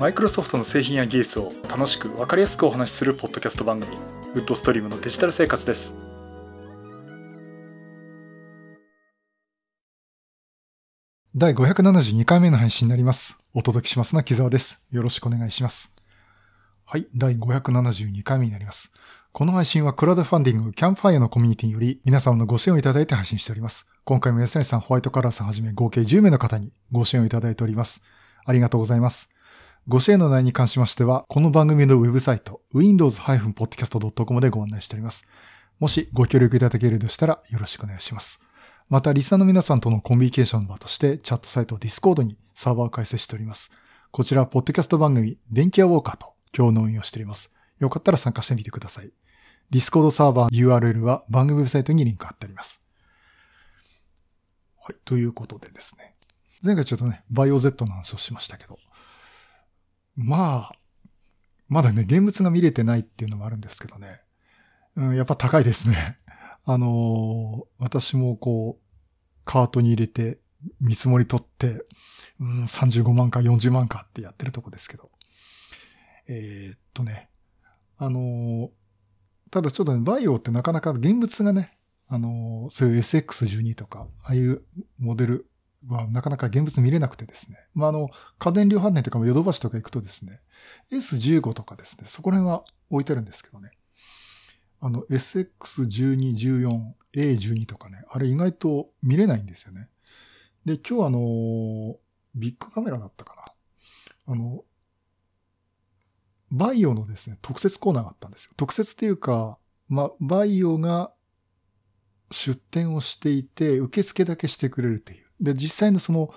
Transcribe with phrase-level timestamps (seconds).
[0.00, 3.98] マイクロソフトの製品や技術を楽しく分かりやすくお話しするポッドキャスト番組
[4.32, 5.94] ウッドストリームのデジタル生活です
[11.36, 13.36] 第572回目の配信になります。
[13.52, 14.80] お届けしますのは木沢です。
[14.90, 15.94] よろしくお願いします。
[16.86, 18.90] はい、第572回目になります。
[19.32, 23.86] この配信はクラウドファンディングキャンプファイアのコミュニティにより皆様のご支援をいただいて配信しております。
[24.04, 28.02] 今回も安成さん、ホワイトカラーさんはじめ合計10名の方にご支援をいただいております。
[28.46, 29.28] ありがとうございます。
[29.90, 35.26] ご支援の内容に関しましては、この番組のウェブサイト、windows-podcast.com でご案内しております。
[35.80, 38.40] もしご協力いただけるとしたらよろしくお願いします。
[38.88, 43.72] また、リスナーの皆さんとのコミュニケーションの場として、チャットサイト Discord にサーバーを開設しております。
[44.12, 47.50] こちら、ポッドキャスト番組、電気屋ウォーカーと共同運用しております。
[47.80, 49.10] よかったら参加してみてください。
[49.72, 52.80] Discord サーバー URL は番組ウェブサイトにリンク貼ってあります。
[54.84, 56.14] はい、ということでですね。
[56.62, 58.78] 前回ちょっとね、バイオ Z の話をしましたけど、
[60.16, 60.72] まあ、
[61.68, 64.20] まだね、現物が見れてないっていうのもあるんですけどね。
[64.96, 66.16] うん、やっぱ高いですね。
[66.66, 68.84] あのー私もこう、
[69.44, 70.40] カートに入れて、
[70.80, 71.84] 見積もり取って、
[72.38, 75.10] うん、35万か40万かってやってるとこですけど。
[76.28, 77.28] えーっとね、
[77.96, 78.70] あのー
[79.50, 84.64] ただちょっとね、バイオってなかなか現物がね、あのーそういう SX12 とか、ああいう
[84.98, 85.49] モデル
[85.88, 87.58] はなかなか現物見れなくてですね。
[87.74, 90.40] まあ、あの、家電量販店とかもヨドバシとか行くとですね、
[90.92, 93.70] S15 とかですね、そこら辺は置いてあるんですけどね。
[94.80, 99.88] あの、SX12、14、A12 とかね、あれ意外と見れないんですよね。
[100.64, 101.96] で、今日あの、
[102.34, 103.54] ビッグカメラだったか
[104.26, 104.34] な。
[104.34, 104.64] あの、
[106.50, 108.52] バイオのですね、特設コーナーがあったんですよ。
[108.56, 109.58] 特設っていうか、
[109.88, 111.12] まあ、バイオが
[112.30, 115.29] 出店をしていて、受付だけしてくれるっていう。
[115.40, 116.32] で、実際のその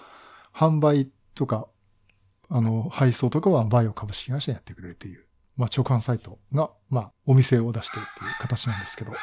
[0.54, 1.68] 販売とか、
[2.50, 5.26] あの、配送とかはバイオ株式会社やってくれるという、
[5.58, 9.14] まあ、直販サイトが、まあ、お店を出してるっていう形なんですけど、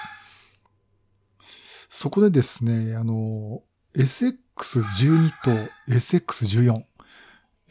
[1.90, 3.62] そこでですね、あの、
[3.94, 5.50] SX12 と
[5.88, 6.84] SX14、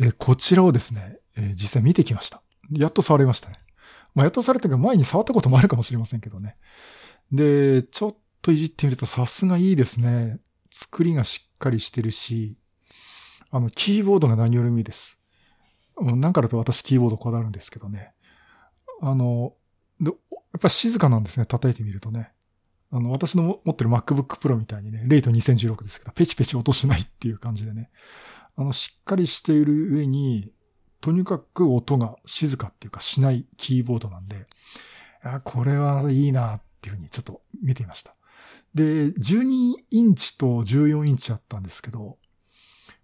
[0.02, 2.42] えこちらをですね、え実際見てきました。
[2.72, 3.59] やっと触れましたね。
[4.16, 6.58] まあ、やっと触れたけど、前に触ったこともあるかもしれませんけどね。
[7.31, 10.40] で、ちょっといじってみるとさすがいいですね。
[10.72, 12.58] 作りがしっかりしてるし、
[13.52, 15.20] あの、キーボードが何よりもいいです。
[16.02, 18.14] なんかだと私キーボードこだわるんですけどね。
[19.02, 19.53] あの、
[20.00, 20.12] でや
[20.58, 22.31] っぱ静かなんですね、叩いてみるとね。
[22.92, 27.92] あの、私の持ってる MacBook Pro みたいにね、レイト2016ですけど、ペチペチ音しないっていう感じでね。
[28.56, 30.53] あの、しっかりしている上に、
[31.02, 34.48] とにかく音が静かっていうかしないキーボードなんで、
[35.22, 38.16] あこれはいいなっていうふうにちょっと見てみました。
[38.75, 42.18] で、12インチと14インチあったんですけど、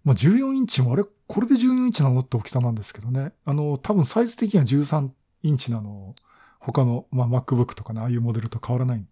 [0.04, 3.32] まあ、14インチもあれ、これで14インチなのって大きさなんですけどね。
[3.44, 5.10] あの、多分サイズ的には13
[5.42, 6.14] インチなの、
[6.60, 9.06] 他の、まあ、MacBook とかね、ああいうモデルと変わらない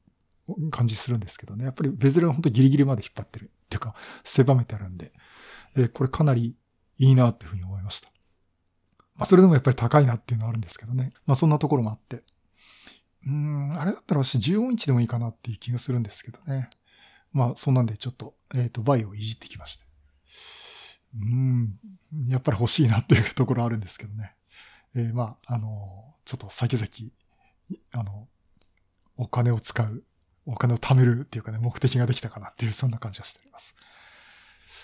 [0.71, 1.65] 感じするんですけどね。
[1.65, 3.51] やっぱりベゼルが本当ギリギリまで引っ張ってる。
[3.65, 5.13] っていうか、狭めてあるんで、
[5.77, 6.55] えーこれかなり
[6.99, 8.09] いいなっていうふうに思いました。
[9.17, 11.13] まあ、それでもやっぱり高いなっていうのはあるんですけどね。
[11.27, 12.23] まあ、そんなところもあって。
[13.27, 16.69] うん、あれだったら私14インチでもいいかなっていう気がするんですけどね。
[17.33, 19.85] まあ、そんなんでちょっと、えっ、と、バイをいじってきまして。
[21.21, 21.79] うん、
[22.29, 24.35] やっぱり欲しいなっていうところあるんですけどね。
[24.95, 26.89] えーまあ、あの、ちょっと先々、
[27.93, 28.29] あの、
[29.17, 30.05] お金を使う、
[30.47, 33.75] お金を貯めるっていうかね、目的ができたかなっていう、そんな感じがしております。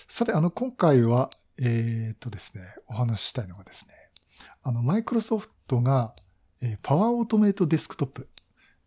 [0.08, 3.94] さて、あの、今回は、えっ、とですね、お話ししたいのがですね、
[4.62, 6.14] あの、マイクロソフトが、
[6.62, 8.28] えーパワーオートメイトデスクトップ。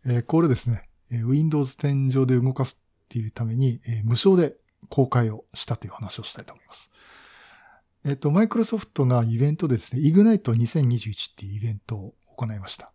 [0.06, 4.56] えーこれですね、えー Windows 10上で動かすっていうために、えー無償で
[4.88, 6.90] 公開をしたという話をしたいと思います。
[8.06, 12.92] えっ、と、マイクロソフトがイベントでですね、Ignite2021 っていうイベントを行いました。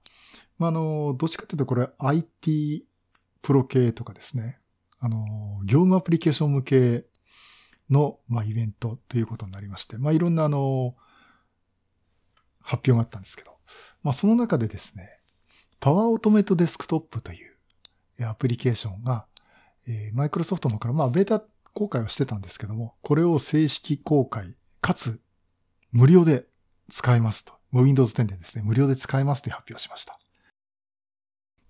[0.59, 2.85] まあ、あの、どっちかというとこれ IT
[3.41, 4.59] プロ系とかですね、
[4.99, 7.05] あの、業務アプリケーション向け
[7.89, 10.95] の、まあ、イベントということになりまして、まあ、いろんなあの、
[12.59, 13.57] 発表があったんですけど、
[14.03, 15.09] まあ、その中でですね、
[15.79, 19.25] パワーオートメイトデスクトップというアプリケーションが、
[19.87, 21.43] えーマイクロソフトの方から、まあ、ベータ
[21.73, 25.21] 公開はしてたんですけども、これを正式公開、かつ、
[25.91, 26.45] 無料で
[26.89, 27.53] 使えますと。
[27.71, 30.19] Windows 10でですね、無料で使えますという発表しました。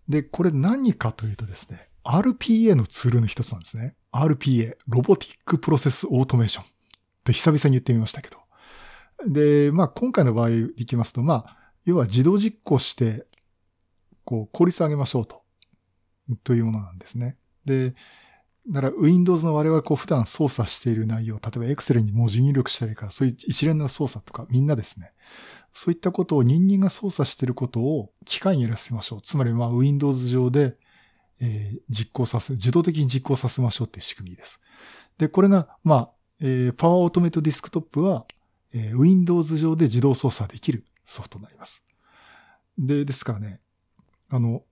[0.08, 3.96] で、これ何かというとですね、RPA のツールの一つなんですね。
[4.12, 6.66] RPA、 Robotic Process Automation。
[7.24, 8.40] と久々に言ってみましたけど。
[9.28, 13.26] で、まあ今回の場合でいきますと、まあ、要は自動実行して、
[14.24, 15.42] こう、効率上げましょうと。
[16.44, 17.38] というものなんですね。
[17.66, 17.96] で、
[18.68, 25.14] だから Windows の我々こう普段操作している内容、例えば Excel に文字入力したりから、そういう一連の操作とかみんなですね、
[25.74, 29.22] そういったことを人間が操作していることを機械にやらせましょう。
[29.22, 30.78] つまりまあ Windows 上で、
[31.42, 34.60] えー、実行させ、自動的に実行させましょうっていう仕組みです。
[35.18, 36.10] で、これが、まあ、
[36.42, 38.26] えー、Power Automate Desktop は、
[38.74, 41.84] えー、Windows 上で自動操作できるソフトになります。
[42.78, 43.60] で、ですからね、
[44.30, 44.64] あの、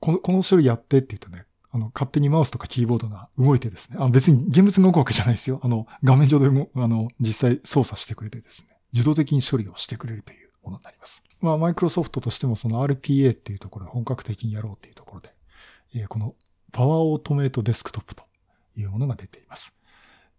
[0.00, 5.60] この、この処理やってって言うとね、あの、勝手にマウスとかキーボードが動いてですね、あ別に現物が動くわけじゃないですよ。
[5.62, 11.22] あの、画面上でも、あの、実際操作してくれてですね、自動的に処理をしてくれるというものになります。
[11.40, 15.34] まあ、マイクロソフトとしてもその RPA っていうところで本格的にやろうっていうところで、
[15.94, 16.34] えー、この
[16.72, 18.24] パワーオートメイトデスクトップと
[18.76, 19.74] いうものが出ています。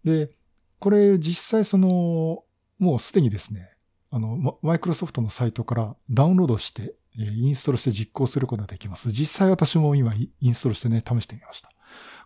[0.04, 0.30] で、
[0.78, 2.44] これ実際その、
[2.78, 3.75] もうすでにですね、
[4.16, 9.10] あの、マイクロソフトのサイトからダウンロードして、インストールして実行することができます。
[9.10, 11.70] 実際私も今インストールしてね、試してみました。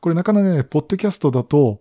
[0.01, 1.81] これなかなかね、ポッドキャストだと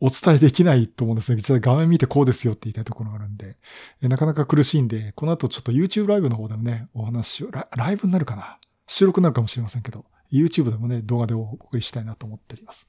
[0.00, 1.36] お伝えできないと思うんですね。
[1.36, 3.58] 実際画面見てこうですよって言いたいところがあるんで、
[4.00, 8.58] なかなか苦しいんで、この後ちょっと YouTube ライブの方でもね、お話を、ライブになるかな？
[8.86, 12.86] 収録になるかもしれませんけど、YouTube でもね、動画でお送りしたいなと思っております。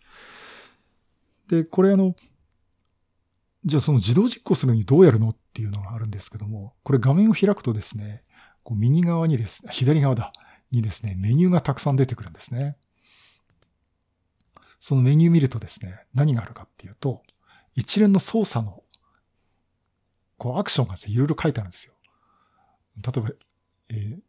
[1.49, 2.15] で、これあの、
[3.65, 8.23] じゃあその自動実行するのにどうやるのっっていうのがあるんですけども、これ画面を開くとですね、
[8.63, 10.31] こう右側にです、左側だ、
[10.71, 12.77] にですね、メニューがたくさん出てくるんですね。
[14.79, 17.21] そのメニュー見るとですね、何があるかっていうと、
[17.75, 18.81] 一連の操作の、
[20.37, 21.93] こうアクションがいろいろ書いてあるんですよ。
[22.95, 23.29] 例えば、
[23.89, 24.19] えー、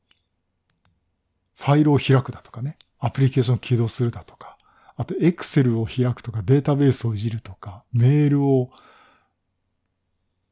[1.56, 4.58] ファイルを開くだとかね、アプリケーションを起動するだとか、
[4.96, 8.70] あと、エクセルを開くとか、データベースをいじるとか、メールを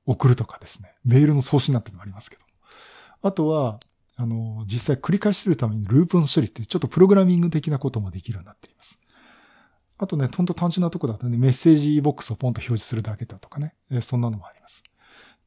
[0.06, 0.94] 送るとかですね。
[1.05, 2.43] メールの送信なんてのもありますけど。
[3.23, 3.81] あとは、
[4.17, 8.99] あの、実際繰り返しするためにループの処理ってちょっとプログラミング的なこともできるようになっています。
[9.99, 14.82] あとね、ほんと単純なとこだとね、メッセージボックスをポンと表示するだけだとかね、えそんなのもあります。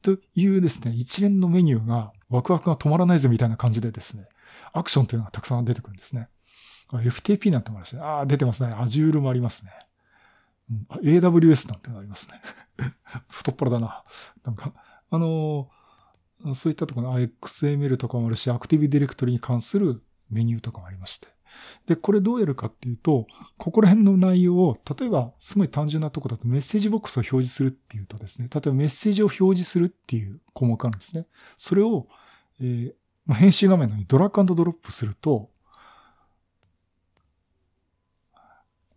[0.02, 4.28] というですね、一連のメニューがワクワクが止まらないぜみたいな感じでですね、
[4.72, 6.28] アクションというのがたくさん出てくるんですね。
[6.92, 8.72] FTP なんてもあるし、ああ、出てますね。
[8.74, 9.72] Azure もありますね。
[10.70, 12.40] うん、AWS なんてのありますね。
[13.28, 14.02] 太っ腹だな。
[14.44, 14.72] なんか、
[15.10, 21.28] あのー、そういったところの XML とかもあるし、アクティブディレクトリに関するメニューとかもありまして。
[21.86, 23.26] で、これどうやるかっていうと、
[23.56, 31.26] ここら辺の内容を、例えばすごい単純なとこだとメッセージボックスを表示するっていうとですね、例えばメッセージを表示するっていう項目あるんですね。
[31.56, 32.08] それを、
[32.60, 32.94] えー
[33.26, 35.50] まあ、編集画面のようにドラッグドロップすると、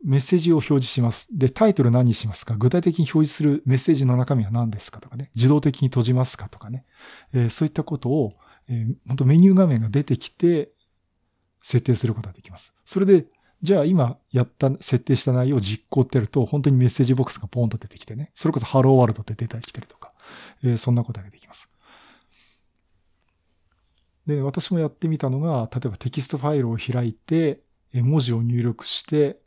[0.03, 1.27] メッセージを表示します。
[1.31, 2.55] で、タイトル何にしますか？
[2.55, 5.31] 具体的に表示するメッセージの中身は何ですかとかね。
[5.35, 6.85] 自動的に閉じますかとかね。
[7.33, 8.31] えー、そういったことを、
[8.69, 10.71] えー、本当メニュー画面が出てきて、
[11.61, 12.73] 設定することができます。
[12.85, 13.25] それで、
[13.61, 18.31] じゃあ今やった、設定した内容を実行ってやると、本当にメッセージボックスがポンと出てきてね。
[18.35, 20.13] それこそハローワールドって出てきたりとか、
[20.63, 21.69] えー、そんなことができます。
[24.27, 27.61] で、私もやってみたのが、例えばテキストファイルを開いて、
[27.93, 29.39] 文字を入力して、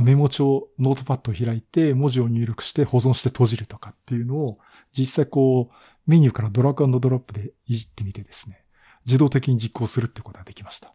[0.00, 4.58] メモ帳、ノートパッドを開いて、文字を入力して保存して閉じるとかっていうのを、
[4.96, 5.74] 実際こう、
[6.10, 8.64] メニューからドラッグドロップでいじってみてですね、
[9.06, 10.94] 自動的に実行するってことができました。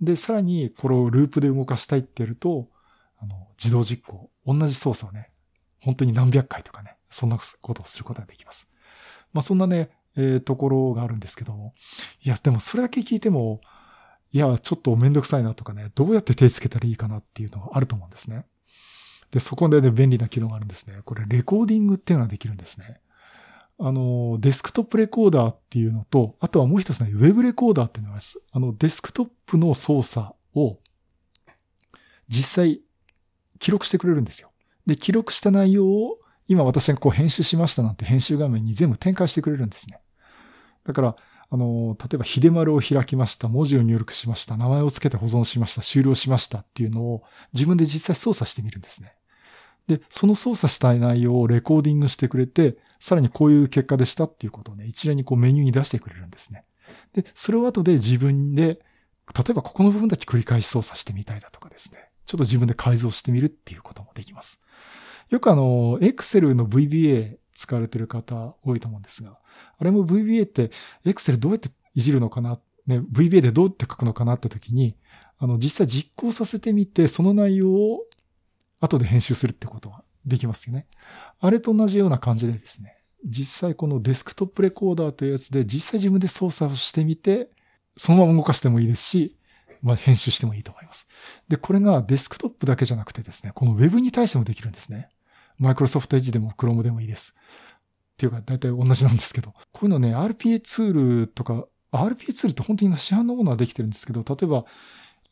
[0.00, 2.68] で、さらに、これをループで動かしたいってやると、
[3.18, 5.30] あの、自動実行、同じ操作をね、
[5.80, 8.68] 本当に何百回とかね、そんなことをすることができます。
[9.32, 11.72] まあ、そんなね、えー、ところがあるんですけども、
[12.22, 13.60] いや、でもそれだけ聞いても、
[14.32, 18.46] いや、ちょっとめんどくさいなとかね、どうやって手つけたらいいかなっていうのがあると思うんですね。
[19.30, 21.00] で、そこでね、便利な機能があるんですね。
[21.04, 23.00] これ、レコーディングっていうのができるんですね。
[23.78, 28.40] あの、デスクトップレコーダーっていうのと、あとはもう一つね、ウェブレコーダーっていうのがあります。
[28.50, 30.78] あの、デスクトップの操作を
[32.28, 32.80] 実際
[33.58, 34.50] 記録してくれるんですよ。
[34.86, 36.18] で、記録した内容を
[36.48, 40.00] 今私がこう編集しましたなんて編集画面に全部展開してくれるんですね。
[40.84, 41.16] だから、
[41.50, 47.22] あの、例えば、秀丸を開きました、文字を入力しました、名前を付けて保存しました、終了しましたっていうのを
[47.54, 49.14] 自分で実際操作してみるんですね。
[49.86, 56.64] で、その操作したい内容をレコーディングしてくれて、さらにこういう結果でしたっていうことをね、一連にこうメニューに出してくれるんですね。
[57.14, 58.80] で、それを後で自分で、
[59.34, 64.60] 例えばここの部分だけ繰り返し操作してみたいだとかですね、ちょっと自分で改造してみるっていうこともできます。
[65.30, 69.36] よくあの、Excel の VBA 使われてる方多いと思うんですが、
[69.78, 70.70] あれも VBA って
[71.04, 74.96] Excel どうやっていじるのかな、ね、VBA でどうやって書くのかなって時に、
[75.38, 78.04] あの、実際実行させてみて、その内容を
[78.80, 80.86] 後で編集するってことができますよね。
[81.40, 82.96] あれと同じような感じでですね、
[83.26, 87.50] 実際このデスクトップレコーダーというやつで実際自分で操作をしてみて、
[87.96, 89.36] そのまま動かしてもいいですし、
[89.82, 91.08] まあ、編集してもいいと思います。
[91.48, 95.08] で、これがデスクトップだけじゃなくてですね、この Web に対してもできるんですね。
[95.60, 97.34] Microsoft Edge でも Chrome でもいいです。
[97.34, 99.52] っていうか、大体同じなんですけど。
[99.72, 104.64] こういうのね、RPA ツールとか、RPA ツールって本当に市販のものはできてるんですけど、例えば、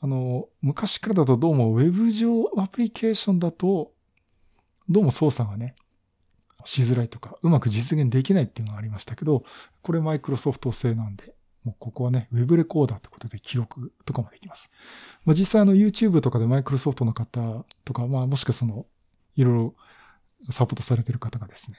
[0.00, 3.92] あの、昔からだとどうも Web 上アプリケーションだと、
[4.88, 5.74] どうも操作がね、
[6.64, 9.44] しづらいとか、うまく実現できないっていうのがありましたけど、
[9.82, 14.70] これマイクロソフト製なんで、もうここはね、ウェブレコーダーってことで記録とかもできます。
[15.24, 18.86] まあ、実際あの YouTube とかでマイクロソフトの方とか、まあもしくはその、
[19.34, 19.74] いろいろ
[20.50, 21.78] サポートされてる方がですね、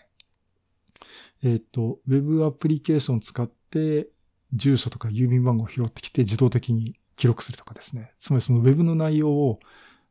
[1.44, 4.08] えっ、ー、と、ウェブアプリケーションを使って、
[4.54, 8.14] 住所とか郵便番号を拾ってきて自動的に記録するとかですね。
[8.20, 9.60] つまりそのウェブの内容を、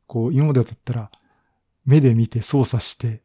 [0.06, 1.10] こう、今までだったら、
[1.84, 3.22] 目で見て操作して、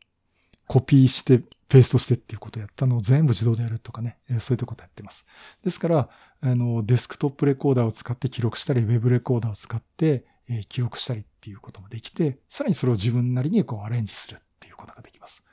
[0.68, 5.26] コピーして、ペーストしてっていうことをやったのを全部自動でやるとかね、そういったことやってます。
[5.64, 6.10] ですから、
[6.42, 10.26] あの、デスクトップレコーダーを使って記録したり、ウェブレコーダーを使って、
[10.68, 14.40] 記録したりっていうこともできて、さらにそれを自分なりにこうアレンジする
[14.82, 15.44] ことができます。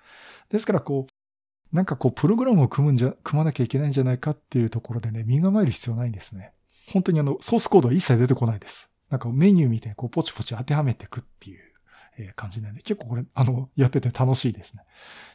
[0.50, 6.52] ですから、こう、なんかこう、プログラムを組むんじゃ、組まなきゃいけないんじゃないかっていうところでね、身構える必要ないんですね。
[6.92, 8.88] 本当にあの、ソースコードは一切出てこないです。
[9.10, 14.84] なんかメニュー見て、こう、ポチポチ当てはめていくっていう感じなんで、結構これ、あの、やってて楽しいですね。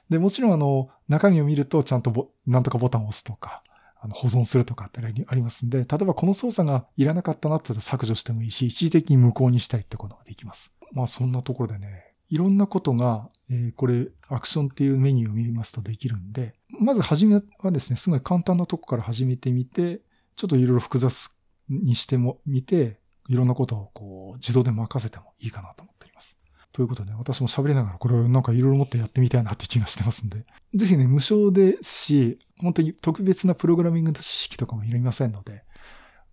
[0.10, 3.64] で、もちろんあの、中身を見るとちゃんとボ、なんとかボタンを押すとか、
[4.04, 10.74] あの保存するとかってありますんで、例えばこの操作がいらなかったなって言ったら削除してもいいし、一時的に無効にしたりってことができます。
[10.92, 20.02] まあそんなところでね、いろんなことが、えー、これ、アクションっていうメニューを見ますとできるんで、まず初めはですね、すごい簡単なとこから始めてみて、
[20.36, 21.30] ちょっといろいろ複雑
[21.70, 23.00] にしてもみて、
[23.30, 26.36] いろんなことをこう自動で任せてもいいかなと思っております。
[26.72, 30.42] ということで、私も喋りながらこれをなんかいろいろ持ってやってみたいなって気がしてますんで。
[30.74, 35.64] ぜひね、無償ですし、本当に特別なプログラミングの知識とかもいりませんので、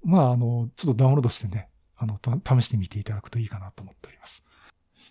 [0.02, 4.42] まあ、あの、ちょっとダウンロードしてね、あの、試してみていただくといいかなと思っております。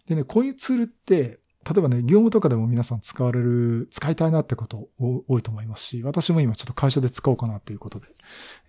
[0.10, 8.08] でね、こういうツールって、例えばね、業務とかでも皆さん使われる、使いたいなってこと多いと思いますし、私も今ちょっと会社で使おうかなということで、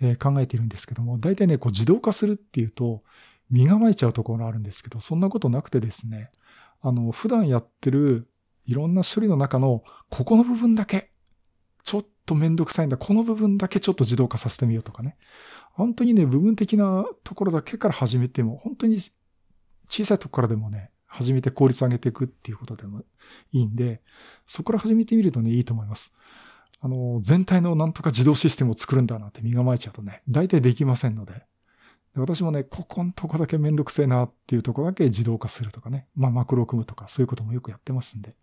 [0.02, 3.00] えー、考えているんですけども、大体ね、こう自動化するっていうと、
[3.50, 6.30] 身構えちゃうところあるんですけど、そんなことなくてですね、
[6.82, 8.28] あの、普段やってる
[8.66, 11.10] いろんな処理の中の、ここの部分だけ、
[11.82, 12.96] ちょっとめんどくさいんだ。
[12.96, 15.16] この部分だけちょっと自動化させてみようとかね。
[15.72, 18.98] 本当にね、部分的なところだけから始めても、本当に
[19.88, 23.00] 小さいとこからでもね、始めて効率上げていくっていうことでも
[23.52, 24.00] いいんで、
[24.46, 26.14] そこから始めてみるとね、いいと思います。
[26.80, 31.32] あの、全体のなんとか自動システムを作るんだなって身構えちゃうとね、大体できませんので、
[32.14, 36.06] で私もね、ここのとこだけめんどくせえなっていうとこだけ自動化するとかね。
[36.14, 38.34] まあ、マクロを組むとか、そういうこともよくやってますんで。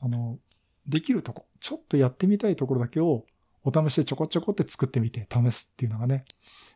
[0.00, 0.38] あの、
[0.86, 3.26] できるとこ、ちょっとやってみたいところだけを
[3.62, 6.24] お試しでちょこちょこって作ってみて試すっていうのがね、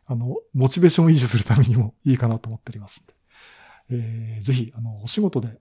[0.05, 3.13] あの、モチベーションを維持するためにもいいかなと思っておりますんで。
[3.89, 5.59] えー、ぜひ、あの、お仕事で、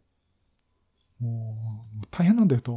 [1.21, 2.73] もう、大変なんだよと、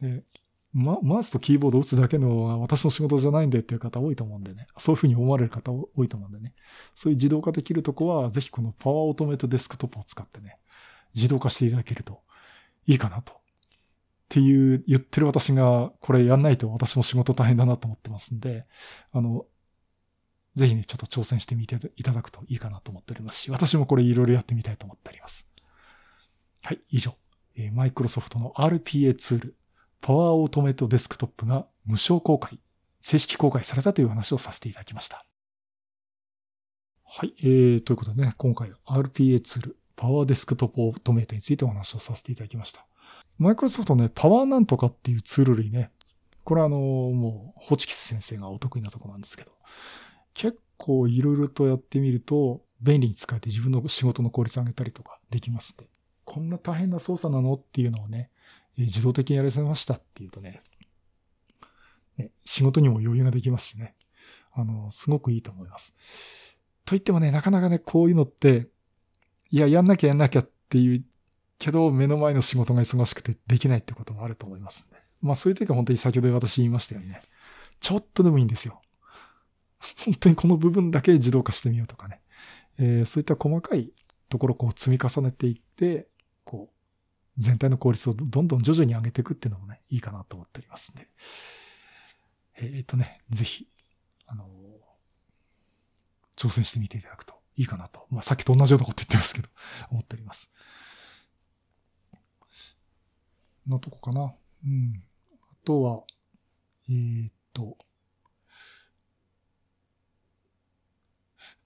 [0.00, 0.24] ね、
[0.72, 4.66] ま、マウスとキーボード打つだけの私の仕事じゃないんでっていう方多いと思うんでね。
[4.78, 6.54] そういうふうに思われる方多いと思うんでね。
[6.94, 10.58] そういう自動化できるとこは、ぜひこのパワーオートメートデスクトップを使ってね、
[11.14, 12.22] 自動化していただけると
[12.86, 13.32] いいかなと。
[13.32, 13.36] っ
[14.30, 18.64] ていう言ってる私がこれやんないと私も仕事大変だなと思ってますんで、
[19.12, 19.44] あの、
[20.54, 25.46] ぜひね、ちょっと挑戦してみていただくといいかなと思っておりますし、私もこれいろいろやってみたいと思っております。
[26.64, 27.16] はい、以上。
[27.72, 29.56] マイクロソフトの RPA ツール、
[30.00, 32.58] パワーオートメイトデスクトップが無償公開、
[33.00, 35.24] 正式公開されたという話をさせていただきました。
[37.04, 37.34] はい。
[37.40, 42.86] えー、ということでね、今回は RPA ツール、 Power Automate Desktop についてお話をさせていただきました。
[43.38, 45.90] マイクロソフトね、パワーなんとかっていうツール類ね、
[46.44, 49.52] これはあの、もう、ホチキス先生がお得意なとこなんですけど、
[50.34, 55.88] 結構いろいろとやってみると、便利に使えて自分の仕事の効率上げたりとかできますんで、
[56.24, 58.30] こんな大変な操作なのっていうのをね、
[58.76, 60.60] 自動的にやらせましたっていうとね、
[62.16, 63.94] ね仕事にも余裕ができますしね。
[64.52, 65.94] あの、すごくいいと思います。
[66.84, 68.68] と言ってもね、なかなかね、こういうのって、
[69.50, 71.04] いや、やんなきゃやんなきゃっていう
[71.58, 74.96] けど、目の前の仕事が忙しくてできないってこともあると思いますんで。
[75.20, 77.22] まあそういう時は本当に先ほど私言いましたようにね、
[77.78, 78.82] ちょっとでもいいんですよ。
[80.04, 82.20] 本当にこの部分だけ自動化してみようとかね。
[82.78, 83.92] えー、そういった細かい
[84.28, 86.08] ところをこう積み重ねていって、
[86.44, 86.74] こう、
[87.38, 91.08] 全体の効率をどんどん徐々に上げていくっていうのもね、いいかなと思っておりますんで。
[92.56, 93.68] えっ、とね、ぜひ、
[94.26, 94.48] あのー、
[96.36, 98.06] 挑戦してみていただくといいかなと。
[98.10, 99.48] まあ、さっきと同じようなこと言ってますけど、
[99.90, 100.50] 思っております。
[103.66, 104.34] のとこかな。
[104.64, 105.04] うん。
[105.50, 106.04] あとは、
[106.88, 107.78] えっ、と、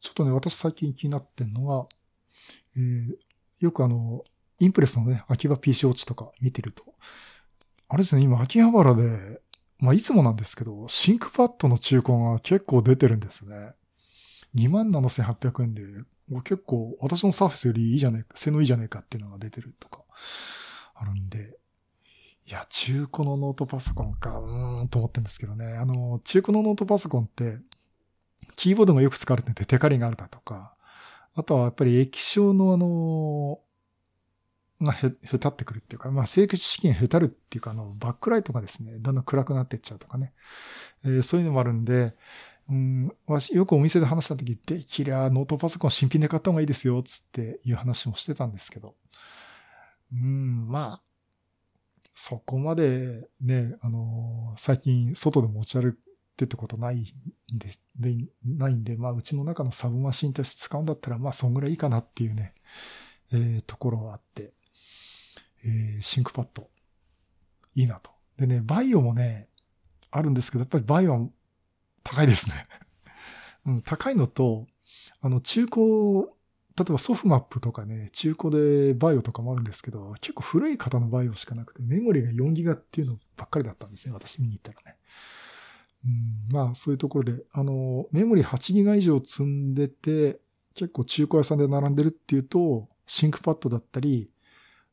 [0.07, 1.87] ちょっとね、私最近気になってんのが、
[2.77, 3.17] えー、
[3.59, 4.23] よくあの、
[4.61, 6.85] インプレスのね、秋葉 PC 落ちとか見てると、
[7.89, 9.41] あれですね、今秋葉原で、
[9.81, 13.73] まあいつもなんですけど、シンクパッドの中古が結構出てるんですね。
[14.55, 15.83] 27,800円で、
[16.45, 20.05] 結構私のサーフェスよりいいじゃないか、性能いいじゃないかっていうのが出てるとか、
[20.95, 21.59] あるんで、
[22.47, 25.67] いや、中古のノートパソコンか、うーんと思ってんですけどね。
[25.67, 27.59] あの、中古のノートパソコンって、
[28.57, 30.75] キーボードがよく使われててテカリがあるだとか、
[31.35, 33.61] あとはやっぱり液晶のあの、
[34.81, 40.33] がへ、へたってくるっていうか、まあ、静止資金へたるっていうか、あの、バックライトがですね、だんだん暗くなっていっちゃうとかね。
[41.05, 42.15] えー、そういうのもあるんで、
[42.69, 48.97] うん、私、よくお店で話した時、できりゃノートパソコン新品で買った方がいいですよ、つっていう話もしてたんですけど。
[50.13, 51.03] うん、まあ、
[52.15, 55.97] そこまでね、あのー、最近外で持ち歩
[56.37, 58.15] いてってことないんで、で
[58.45, 62.55] ないんで、まあ、うちの中のサブマシンとして使うんだったら、まあ、そんぐらいいいかなっていうね、
[63.33, 64.53] えー、ところがあって、
[65.65, 66.69] えー、シンクパッド、
[67.75, 68.11] いいなと。
[68.37, 69.49] でね、バイオもね、
[70.11, 71.29] あるんですけど、やっぱりバイオは
[72.05, 72.55] 高いですね。
[73.67, 74.67] うん、高いのと、
[75.23, 76.29] あの、中古、
[76.77, 84.99] 例えばソフマップとかね、中古でバイオとかもあるんですけど、結構古い型のバイオしかなくて、メモリが4ギガっていうのばっかりだったんですね、私見に行ったらね。
[86.07, 90.39] うん、まあ、そういうところで、あの、メモリ8ギガ以上積んでて、
[90.75, 94.31] 結構中古屋さんで並んでるっていうと、シンクパッドだったり、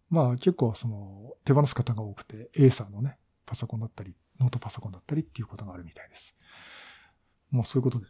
[0.09, 6.35] まあ結構その手放す方が多くて、エーサーのね、パソコンだったり、ノートパソコンだったりっていうことがあるみたいです。
[7.51, 8.07] もうそういうことで。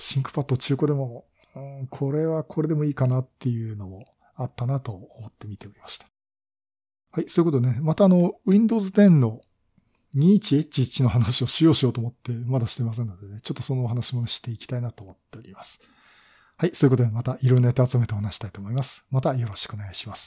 [0.00, 1.24] シンクパッド中古でも、
[1.56, 4.06] うん、これはこれでもいいかなっていうのも
[4.36, 6.06] あったなと思って見ておりました。
[7.10, 9.40] はい、そういうことでね、またあの、Windows 10の
[10.16, 15.80] 2111の話をしようしようと思ってまだしてませんのでね、ちょっとそのお話もしていきたいなと思っております。
[16.56, 19.04] はい、そういうことでまたいろんなネタ集めてお話したいと思います。
[19.10, 20.26] またよろしくお願いします。